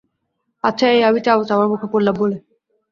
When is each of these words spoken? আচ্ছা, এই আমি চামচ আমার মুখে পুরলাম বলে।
আচ্ছা, 0.63 0.85
এই 0.87 1.01
আমি 1.03 1.19
চামচ 1.25 1.49
আমার 1.51 1.67
মুখে 1.67 1.87
পুরলাম 1.91 2.15
বলে। 2.19 2.37